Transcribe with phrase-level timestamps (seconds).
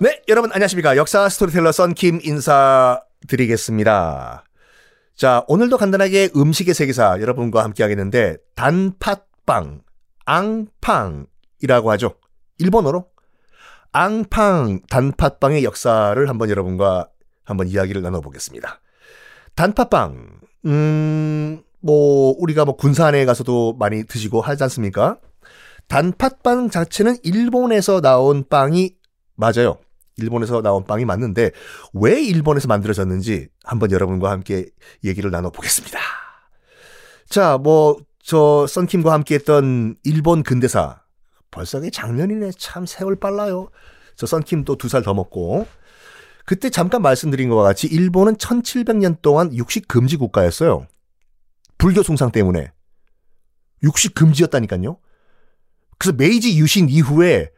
[0.00, 0.96] 네, 여러분 안녕하십니까.
[0.96, 4.44] 역사 스토리텔러 썬킴 인사드리겠습니다.
[5.16, 9.80] 자, 오늘도 간단하게 음식의 세계사 여러분과 함께 하겠는데, 단팥빵,
[10.24, 12.14] 앙팡이라고 하죠.
[12.58, 13.08] 일본어로.
[13.90, 17.08] 앙팡, 단팥빵의 역사를 한번 여러분과
[17.44, 18.80] 한번 이야기를 나눠보겠습니다.
[19.56, 25.18] 단팥빵, 음, 뭐, 우리가 뭐 군산에 가서도 많이 드시고 하지 않습니까?
[25.88, 28.94] 단팥빵 자체는 일본에서 나온 빵이
[29.34, 29.78] 맞아요.
[30.18, 31.52] 일본에서 나온 빵이 맞는데
[31.94, 34.66] 왜 일본에서 만들어졌는지 한번 여러분과 함께
[35.04, 35.98] 얘기를 나눠보겠습니다.
[37.28, 41.02] 자, 뭐, 저, 썬킴과 함께 했던 일본 근대사.
[41.50, 42.50] 벌써 게 작년이네.
[42.58, 43.70] 참 세월 빨라요.
[44.16, 45.66] 저 썬킴 또두살 더 먹고.
[46.44, 50.86] 그때 잠깐 말씀드린 것과 같이 일본은 1700년 동안 육식 금지 국가였어요.
[51.76, 52.72] 불교 숭상 때문에.
[53.82, 54.98] 육식 금지였다니까요.
[55.98, 57.50] 그래서 메이지 유신 이후에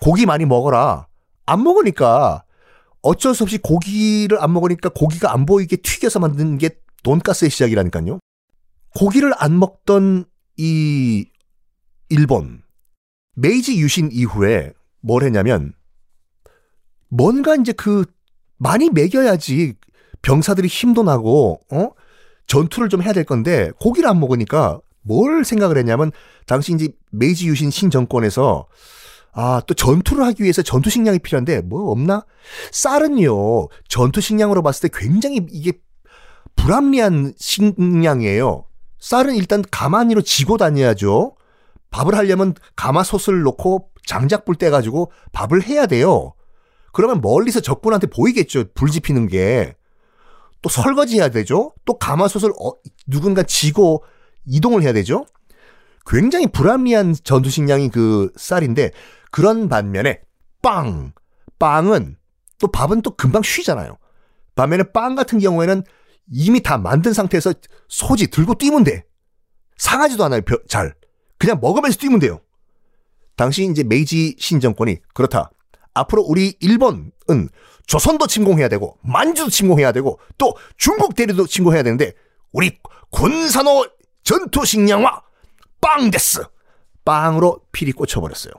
[0.00, 1.06] 고기 많이 먹어라.
[1.46, 2.44] 안 먹으니까
[3.02, 6.70] 어쩔 수 없이 고기를 안 먹으니까 고기가 안 보이게 튀겨서 만든 게
[7.02, 8.20] 돈가스의 시작이라니까요.
[8.94, 10.24] 고기를 안 먹던
[10.56, 11.26] 이
[12.08, 12.62] 일본
[13.34, 15.72] 메이지 유신 이후에 뭘 했냐면
[17.08, 18.04] 뭔가 이제 그
[18.58, 19.74] 많이 먹여야지
[20.22, 21.90] 병사들이 힘도 나고 어
[22.46, 26.12] 전투를 좀 해야 될 건데 고기를 안 먹으니까 뭘 생각을 했냐면
[26.46, 28.68] 당시 이제 메이지 유신 신정권에서
[29.32, 32.24] 아, 또 전투를 하기 위해서 전투 식량이 필요한데 뭐 없나?
[32.70, 33.68] 쌀은요.
[33.88, 35.72] 전투 식량으로 봤을 때 굉장히 이게
[36.56, 38.66] 불합리한 식량이에요.
[38.98, 41.34] 쌀은 일단 가마니로 지고 다녀야죠.
[41.90, 46.34] 밥을 하려면 가마솥을 놓고 장작불 떼가지고 밥을 해야 돼요.
[46.92, 48.72] 그러면 멀리서 적군한테 보이겠죠.
[48.74, 49.74] 불 지피는 게.
[50.60, 51.72] 또 설거지 해야 되죠.
[51.84, 52.72] 또 가마솥을 어,
[53.06, 54.04] 누군가 지고
[54.46, 55.26] 이동을 해야 되죠.
[56.06, 58.92] 굉장히 불합리한 전투 식량이 그 쌀인데
[59.30, 60.20] 그런 반면에
[60.60, 61.12] 빵,
[61.58, 62.16] 빵은
[62.58, 63.98] 또 밥은 또 금방 쉬잖아요.
[64.54, 65.84] 반면에 빵 같은 경우에는
[66.30, 67.52] 이미 다 만든 상태에서
[67.88, 69.04] 소지 들고 뛰면 돼.
[69.76, 70.94] 상하지도 않아요, 잘.
[71.38, 72.40] 그냥 먹으면서 뛰면 돼요.
[73.36, 75.50] 당시 이제 메이지 신정권이 그렇다.
[75.94, 77.10] 앞으로 우리 일본은
[77.86, 82.12] 조선도 침공해야 되고 만주도 침공해야 되고 또 중국 대륙도 침공해야 되는데
[82.52, 82.78] 우리
[83.10, 83.86] 군사の
[84.22, 85.20] 전투 식량は
[85.82, 86.42] 빵 です
[87.04, 88.54] 빵으로 필이 꽂혀버렸어요.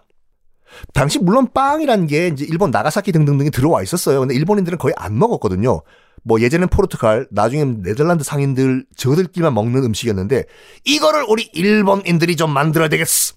[0.94, 4.20] 당시 물론 빵이란 게 이제 일본 나가사키 등등등이 들어와 있었어요.
[4.20, 5.82] 근데 일본인들은 거의 안 먹었거든요.
[6.24, 10.46] 뭐 예전엔 포르투갈, 나중엔 네덜란드 상인들 저들끼리만 먹는 음식이었는데
[10.86, 13.36] 이거를 우리 일본인들이 좀 만들어야 되겠어.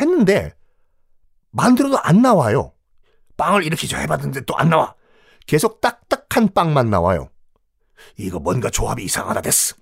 [0.00, 0.54] 했는데
[1.50, 2.72] 만들어도 안 나와요.
[3.36, 4.94] 빵을 이렇게 저 해봤는데 또 안 나와.
[5.46, 7.28] 계속 딱딱한 빵만 나와요.
[8.16, 9.76] 이거 뭔가 조합이 이상하다 됐어.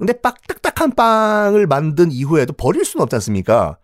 [0.00, 3.76] 근데 빡 딱딱한 빵을 만든 이후에도 버릴 수는 없지 않습니까?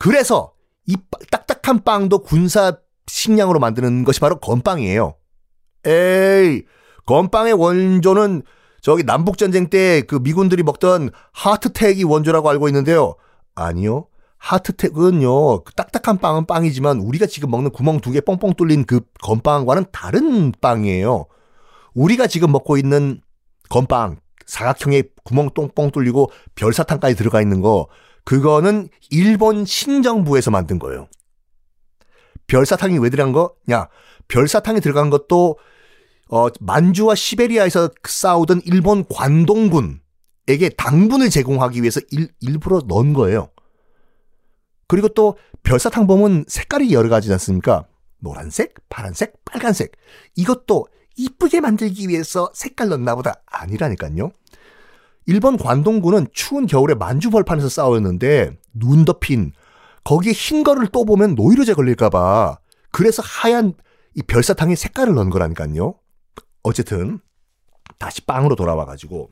[0.00, 0.52] 그래서
[0.84, 0.96] 이
[1.30, 2.76] 딱딱한 빵도 군사
[3.06, 5.14] 식량으로 만드는 것이 바로 건빵이에요.
[5.86, 6.64] 에이,
[7.06, 8.42] 건빵의 원조는
[8.80, 13.14] 저기 남북 전쟁 때 그 미군들이 먹던 하트텍이 원조라고 알고 있는데요.
[13.54, 14.08] 아니요.
[14.38, 19.86] 하트텍은요, 그 딱딱한 빵은 빵이지만 우리가 지금 먹는 구멍 두 개 뻥뻥 뚫린 그 건빵과는
[19.92, 21.26] 다른 빵이에요.
[21.94, 23.20] 우리가 지금 먹고 있는
[23.70, 24.16] 건빵,
[24.46, 27.88] 사각형의 구멍 똥뻥 뚫리고 별사탕까지 들어가 있는 거,
[28.24, 31.08] 그거는 일본 신정부에서 만든 거예요.
[32.46, 33.88] 별사탕이 왜 들어간 거냐?
[34.28, 35.58] 별사탕이 들어간 것도
[36.30, 43.50] 어, 만주와 시베리아에서 싸우던 일본 관동군에게 당분을 제공하기 위해서 일, 일부러 넣은 거예요.
[44.88, 47.86] 그리고 또 별사탕 보면 색깔이 여러 가지지 않습니까?
[48.18, 49.92] 노란색, 파란색, 빨간색.
[50.34, 54.30] 이것도 이쁘게 만들기 위해서 색깔 넣나 보다 아니라니까요.
[55.26, 59.52] 일본 관동군은 추운 겨울에 만주 벌판에서 싸웠는데 눈 덮인
[60.04, 62.58] 거기에 흰 거를 또 보면 노이로제 걸릴까봐
[62.90, 63.72] 그래서 하얀
[64.14, 65.94] 이 별사탕에 색깔을 넣은 거라니까요.
[66.62, 67.20] 어쨌든
[67.98, 69.30] 다시 빵으로 돌아와가지고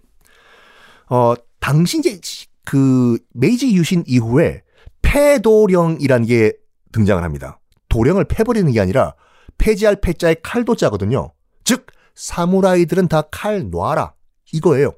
[1.11, 2.19] 어 당시 이제
[2.65, 4.63] 그 메이지 유신 이후에
[5.03, 6.53] 패도령이라는 게
[6.93, 7.61] 등장을 합니다.
[7.89, 9.15] 도령을 패버리는 게 아니라
[9.59, 11.33] 폐지할 패자에 칼도 짜거든요.
[11.73, 14.13] 즉 사무라이들은 다 칼 놔라
[14.53, 14.93] 이거예요.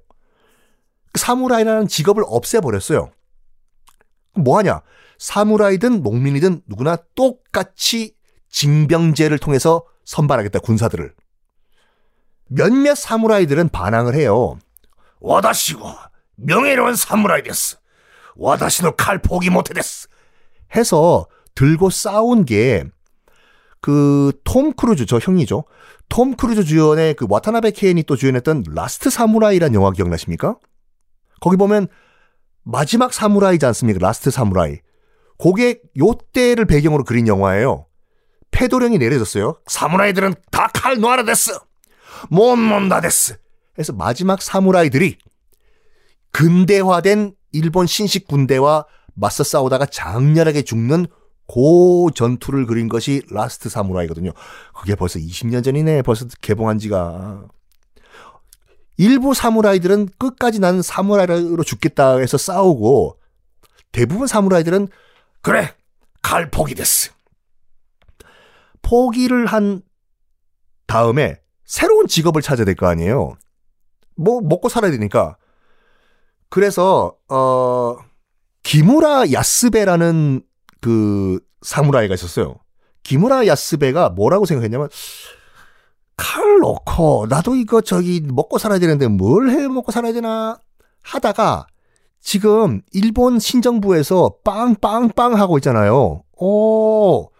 [1.15, 3.12] 사무라이라는 직업을 없애버렸어요.
[4.35, 4.81] 뭐 하냐?
[5.19, 8.17] 사무라이든 농민이든 누구나 똑같이
[8.50, 11.15] 징병제를 통해서 선발하겠다, 군사들을.
[12.49, 14.59] 몇몇 사무라이들은 반항을 해요.
[15.20, 17.78] 私は 명예로운 사무라이 です.
[18.34, 20.08] 私の 칼 포기 못해 です.
[20.75, 22.82] 해서 들고 싸운 게
[23.84, 25.64] 그 톰 크루즈 저 형이죠.
[26.08, 30.56] 톰 크루즈 주연의 그 와타나베 켄이 또 주연했던 라스트 사무라이란 영화 기억나십니까?
[31.42, 31.88] 거기 보면
[32.62, 33.98] 마지막 사무라이지 않습니까?
[34.00, 34.78] 라스트 사무라이.
[35.38, 37.86] 그게 요때를 배경으로 그린 영화예요.
[38.52, 39.56] 패도령이 내려졌어요.
[39.66, 41.50] 사무라이들은 다 칼 놓아라 です.
[42.30, 43.37] 못 논다 です.
[43.75, 45.19] 그래서 마지막 사무라이들이
[46.30, 51.06] 근대화된 일본 신식 군대와 맞서 싸우다가 장렬하게 죽는
[51.46, 54.32] 고 전투를 그린 것이 라스트 사무라이거든요.
[54.79, 56.02] 그게 벌써 20년 전이네.
[56.02, 57.46] 벌써 개봉한 지가.
[58.96, 63.19] 일부 사무라이들은 끝까지 나는 사무라이로 죽겠다 해서 싸우고
[63.93, 64.88] 대부분 사무라이들은
[65.43, 65.75] 그래
[66.23, 67.12] 칼 포기 됐어.
[68.82, 69.82] 포기를 한
[70.87, 73.37] 다음에 새로운 직업을 찾아야 될 거 아니에요.
[74.17, 75.37] 뭐 먹고 살아야 되니까.
[76.49, 77.97] 그래서 어
[78.62, 80.43] 기무라 야스베라는
[80.84, 82.56] 그 사무라이가 있었어요.
[83.04, 84.90] 기무라 야스베가 뭐라고 생각했냐면
[86.16, 90.58] 칼 넣고 나도 이거 저기 먹고 살아야 되는데 뭘 해 먹고 살아야 되나
[91.02, 91.66] 하다가
[92.20, 96.22] 지금 일본 신정부에서 빵빵빵 하고 있잖아요.
[96.36, 97.30] 오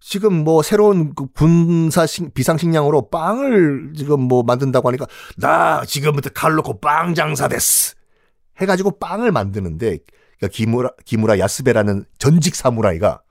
[0.00, 5.06] 지금 뭐 새로운 그 군사 비상식량으로 빵을 지금 뭐 만든다고 하니까
[5.36, 7.94] 나 지금부터 칼 넣고 빵 장사 됐어.
[8.60, 9.98] 해가지고 빵을 만드는데
[10.38, 13.22] 그러니까 기무라 기무라 야스베라는 전직 사무라이가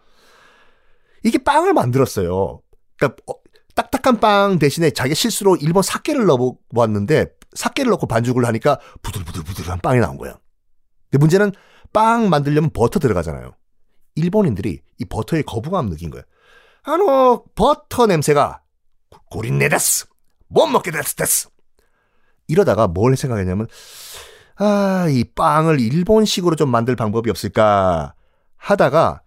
[1.24, 2.62] 이게 빵을 만들었어요.
[2.98, 3.36] 그러니까 어,
[3.76, 10.18] 딱딱한 빵 대신에 자기 실수로 일본 사케를 넣어보았는데 사케를 넣고 반죽을 하니까 부들부들부들한 빵이 나온
[10.18, 10.38] 거야.
[11.10, 11.52] 근데 문제는
[11.94, 13.56] 빵 만들려면 버터 들어가잖아요.
[14.16, 16.24] 일본인들이 이 버터에 거부감 느낀 거야.
[16.84, 18.62] あの 버터 냄새가
[19.30, 20.06] 고린내 です
[20.48, 21.50] 못 먹겠 です です
[22.48, 23.68] 이러다가 뭘 생각했냐면
[24.60, 28.14] 아, 이 빵을 일본식으로 좀 만들 방법이 없을까
[28.58, 29.22] 하다가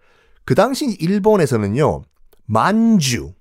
[0.44, 2.03] 그 당시 일본에서는요,
[2.47, 3.32] 만주,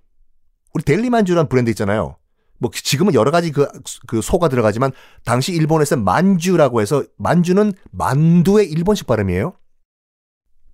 [0.73, 2.17] 우리 델리 만주라는 브랜드 있잖아요.
[2.59, 3.67] 뭐 지금은 여러 가지 그,
[4.05, 4.91] 그 소가 들어가지만
[5.23, 9.53] 당시 일본에서는 만주라고 해서 만주는 만두의 일본식 발음이에요.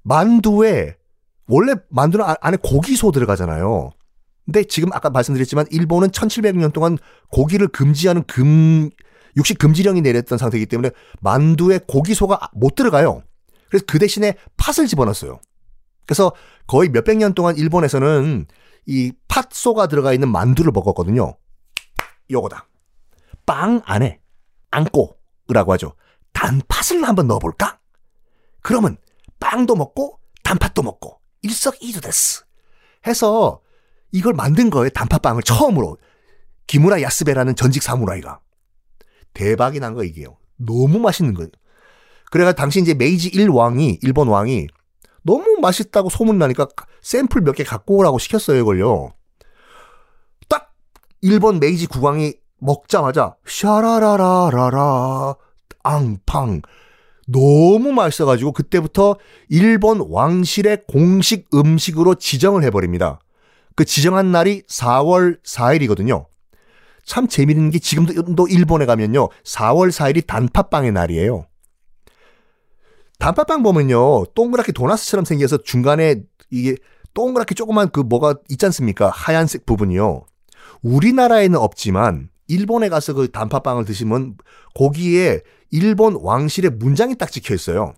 [0.01, 0.97] 만두에
[1.47, 3.91] 원래 만두는 아, 안에 고기소 들어가잖아요.
[4.45, 6.97] 근데 지금 아까 말씀드렸지만 일본은 1700년 동안
[7.31, 8.89] 고기를 금지하는 금
[9.37, 10.91] 육식 금지령이 내렸던 상태이기 때문에
[11.21, 13.23] 만두에 고기소가 못 들어가요.
[13.69, 15.39] 그래서 그 대신에 팥을 집어넣었어요.
[16.05, 16.33] 그래서
[16.67, 18.45] 거의 몇백 년 동안 일본에서는
[18.85, 21.35] 이 팥소가 들어가 있는 만두를 먹었거든요.
[22.31, 22.67] 요거다.
[23.45, 24.19] 빵 안에
[24.71, 25.95] 안고라고 하죠.
[26.33, 27.79] 단팥을 한번 넣어볼까?
[28.61, 28.97] 그러면
[29.39, 32.43] 빵도 먹고 단팥도 먹고 일석이조 됐어.
[33.07, 33.61] 해서
[34.11, 34.89] 이걸 만든 거예요.
[34.89, 35.97] 단팥빵을 처음으로.
[36.67, 38.39] 기무라 야스베라는 전직 사무라이가.
[39.35, 40.37] 대박이 난거 이게요.
[40.57, 41.49] 너무 맛있는 거예요.
[42.31, 44.67] 그래가 당시 이제 메이지 일왕이 일본 왕이
[45.21, 46.67] 너무 맛있다고 소문 나니까
[47.01, 49.13] 샘플 몇 개 갖고 오라고 시켰어요, 이걸요.
[50.49, 50.73] 딱
[51.21, 55.35] 일본 메이지 국왕이 먹자마자 샤라라라라라
[55.83, 56.61] あんパン
[57.27, 59.17] 너무 맛있어가지고 그때부터
[59.49, 63.19] 일본 왕실의 공식 음식으로 지정을 해버립니다.
[63.75, 66.25] 그 지정한 날이 4월 4일이거든요.
[67.05, 69.29] 참 재미있는 게 지금도 일본에 가면요.
[69.43, 71.45] 4월 4일이 단팥빵의 날이에요.
[73.19, 74.25] 단팥빵 보면요.
[74.33, 76.75] 동그랗게 도나스처럼 생겨서 중간에 이게
[77.13, 79.09] 동그랗게 조그만 그 뭐가 있지 않습니까?
[79.09, 80.25] 하얀색 부분이요.
[80.81, 84.35] 우리나라에는 없지만 일본에 가서 그 단팥빵을 드시면
[84.73, 85.41] 거기에
[85.71, 87.93] 일본 왕실의 문장이 딱 찍혀 있어요.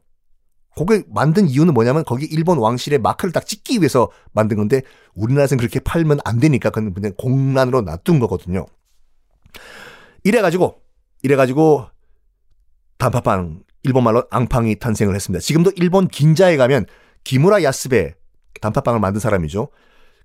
[0.75, 4.83] 그게 만든 이유는 뭐냐면 거기 일본 왕실의 마크를 딱 찍기 위해서 만든 건데
[5.15, 8.67] 우리나라에서는 그렇게 팔면 안 되니까 그냥 공란으로 놔둔 거거든요.
[10.23, 10.81] 이래가지고
[11.23, 11.87] 이래가지고
[12.97, 15.41] 단팥빵 일본말로 앙팡이 탄생을 했습니다.
[15.41, 16.85] 지금도 일본 긴자에 가면
[17.23, 18.15] 기무라 야스베
[18.61, 19.69] 단팥빵을 만든 사람이죠.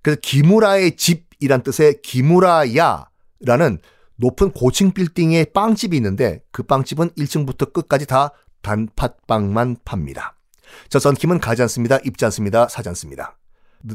[0.02, 3.78] 그래서 기무라의 집이란 뜻의 기무라야라는
[4.16, 10.36] 높은 고층 빌딩의 빵집이 있는데 그 빵집은 1층부터 끝까지 다 단팥빵만 팝니다.
[10.88, 11.98] 저 썬킴은 가지 않습니다.
[12.04, 12.68] 입지 않습니다.
[12.68, 13.36] 사지 않습니다.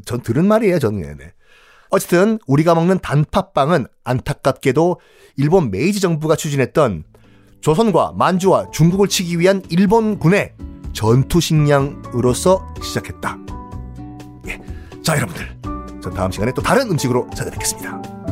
[0.05, 0.79] 전 들은 말이에요.
[0.79, 1.17] 저는.
[1.17, 1.33] 네.
[1.89, 4.99] 어쨌든 우리가 먹는 단팥빵은 안타깝게도
[5.37, 7.03] 일본 메이지 정부가 추진했던
[7.61, 10.53] 조선과 만주와 중국을 치기 위한 일본군의
[10.93, 13.37] 전투 식량으로서 시작했다.
[14.47, 14.61] 예.
[15.03, 15.57] 자, 여러분들.
[16.01, 18.26] 저 다음 시간에 또 다른 음식으로 찾아뵙겠습니다.